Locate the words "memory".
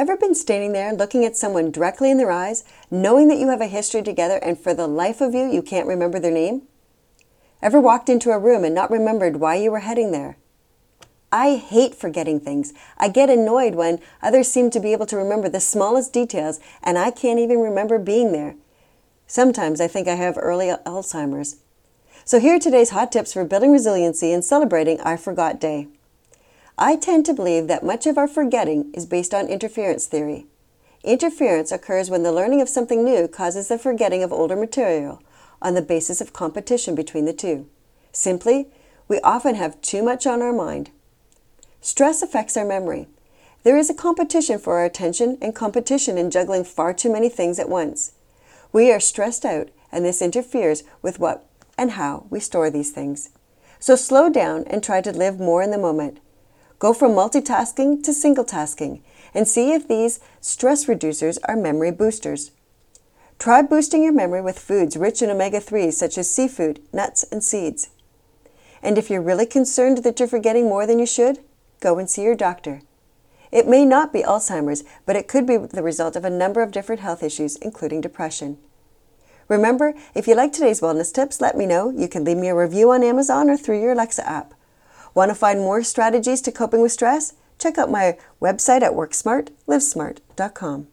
42.64-43.08, 61.56-61.90, 64.12-64.42